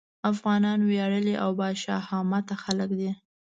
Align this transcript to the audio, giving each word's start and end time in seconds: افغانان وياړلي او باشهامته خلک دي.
افغانان 0.31 0.79
وياړلي 0.89 1.35
او 1.43 1.49
باشهامته 1.59 2.55
خلک 2.63 2.89
دي. 2.99 3.11